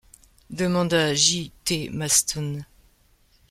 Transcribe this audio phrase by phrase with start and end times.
[0.49, 1.51] demanda J.
[1.63, 1.91] -T.
[1.91, 2.65] Maston.